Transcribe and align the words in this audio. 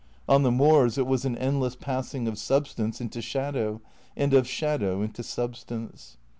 On 0.27 0.41
the 0.41 0.49
moors 0.49 0.97
it 0.97 1.05
was 1.05 1.25
an 1.25 1.37
endless 1.37 1.75
passing 1.75 2.27
of 2.27 2.39
substance 2.39 3.01
into 3.01 3.21
shadow 3.21 3.81
and 4.17 4.33
of 4.33 4.47
shadow 4.47 5.03
into 5.03 5.21
substance. 5.21 6.17